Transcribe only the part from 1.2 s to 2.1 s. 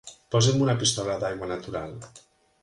d'aigua natural.